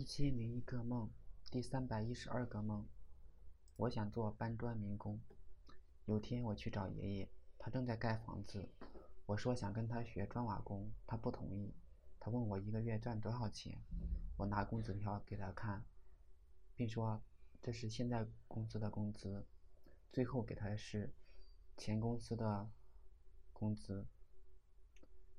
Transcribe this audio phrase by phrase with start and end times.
[0.00, 1.10] 一千零一个梦，
[1.50, 2.88] 第三百一十二个梦。
[3.76, 5.20] 我想做搬砖民工。
[6.06, 7.28] 有天我去找爷爷，
[7.58, 8.66] 他正在盖房子。
[9.26, 11.74] 我说想跟他学砖瓦工，他不同意。
[12.18, 13.78] 他问我一个月赚多少钱，
[14.38, 15.84] 我拿工资条给他看，
[16.74, 17.22] 并说
[17.60, 19.46] 这是现在公司的工资。
[20.10, 21.12] 最后给他的是
[21.76, 22.70] 前公司的
[23.52, 24.06] 工资，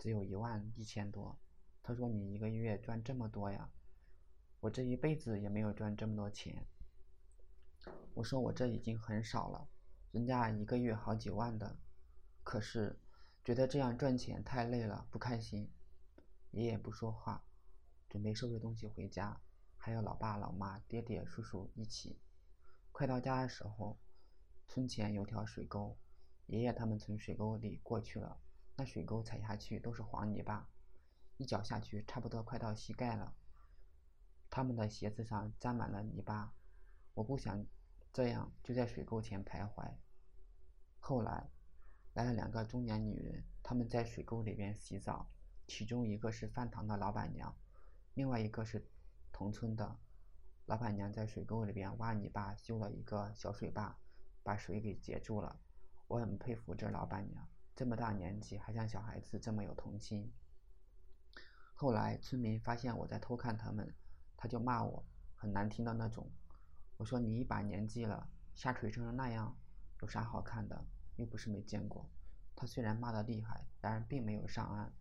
[0.00, 1.38] 只有一万一千多。
[1.80, 3.70] 他说你一个月赚这么多呀？
[4.60, 6.66] 我这一辈子也没有赚这么多钱。
[8.14, 9.68] 我说我这已经很少了，
[10.10, 11.78] 人家一个月好几万的，
[12.42, 12.98] 可是
[13.44, 15.70] 觉得这样赚钱太累了，不开心。
[16.50, 17.44] 爷爷不说话，
[18.08, 19.40] 准备收拾东西回家，
[19.76, 22.18] 还有老爸、老妈、爹爹、叔叔一起。
[22.90, 24.00] 快到家的时候，
[24.66, 25.96] 村前有条水沟，
[26.46, 28.40] 爷爷他们从水沟里过去了，
[28.74, 30.68] 那水沟踩下去都是黄泥巴，
[31.36, 33.36] 一脚下去差不多快到膝盖了。
[34.58, 36.52] 他们的鞋子上沾满了泥巴，
[37.14, 37.64] 我不想
[38.12, 39.88] 这样，就在水沟前徘徊。
[40.98, 41.48] 后来
[42.14, 45.30] 来了两个中年女人，她们在水沟里边洗澡，
[45.68, 47.56] 其中一个是饭堂的老板娘，
[48.14, 48.84] 另外一个是
[49.30, 49.96] 同村的。
[50.66, 53.96] 老板娘在水沟里边挖泥巴，修了一个小水坝，
[54.42, 55.60] 把水给截住了。
[56.08, 60.32] 我很佩服这老板娘，这么大年纪还像小孩子这么有童心。
[61.74, 63.94] 后来村民发现我在偷看他们。
[64.38, 66.30] 他就骂我，很难听的那种。
[66.96, 69.54] 我说你一把年纪了，下垂成那样，
[70.00, 70.86] 有啥好看的？
[71.16, 72.08] 又不是没见过。
[72.56, 74.92] 他虽然骂得厉害，然而并没有上岸，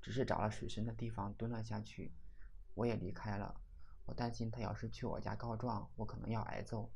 [0.00, 2.14] 只是找了水深的地方蹲了下去。
[2.74, 3.60] 我也离开了。
[4.06, 6.92] 我担心他要是去我家告状，我可能要挨揍。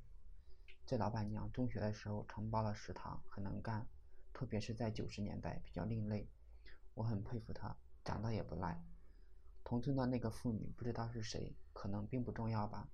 [0.86, 3.86] 这老板娘中学的时候承包了食堂，很能干，
[4.32, 6.28] 特别是在九十年代比较另类。
[6.94, 8.82] 我很佩服她，长得也不赖。
[9.68, 12.88] 同村的那个妇女不知道是谁，可能并不重要吧。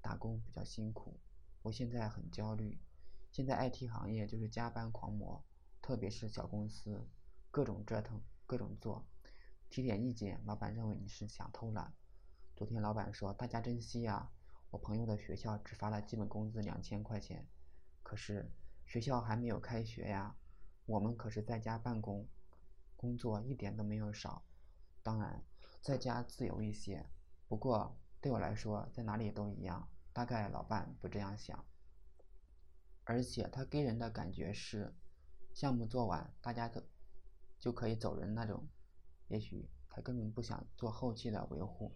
[0.00, 1.20] 打工比较辛苦，
[1.60, 2.80] 我现在很焦虑。
[3.30, 5.44] 现在 IT 行业就是加班狂魔，
[5.82, 7.06] 特别是小公司，
[7.50, 9.06] 各种折腾，各种做。
[9.68, 11.92] 提点意见，老板认为你是想偷懒。
[12.56, 14.30] 昨天老板说大家珍惜呀，
[14.70, 17.46] 我朋友的学校只发了基本工资两千块钱，
[18.02, 18.50] 可是
[18.86, 20.34] 学校还没有开学呀。
[20.86, 22.26] 我们可是在家办公，
[22.96, 24.46] 工作一点都没有少。
[25.02, 25.44] 当然。
[25.80, 27.06] 在家自由一些，
[27.48, 29.88] 不过对我来说，在哪里都一样。
[30.12, 31.64] 大概老伴不这样想，
[33.04, 34.92] 而且他给人的感觉是，
[35.54, 36.82] 项目做完，大家都
[37.60, 38.66] 就可以走人那种。
[39.28, 41.92] 也许他根本不想做后期的维护。